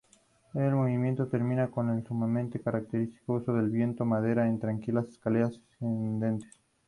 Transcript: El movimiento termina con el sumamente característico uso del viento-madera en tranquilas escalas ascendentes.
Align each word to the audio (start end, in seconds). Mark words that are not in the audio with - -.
El 0.55 0.73
movimiento 0.73 1.27
termina 1.27 1.67
con 1.69 1.91
el 1.91 2.03
sumamente 2.03 2.59
característico 2.59 3.33
uso 3.33 3.53
del 3.53 3.69
viento-madera 3.69 4.47
en 4.47 4.59
tranquilas 4.59 5.07
escalas 5.09 5.61
ascendentes. 5.75 6.49